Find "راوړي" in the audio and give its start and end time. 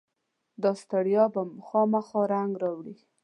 2.63-2.95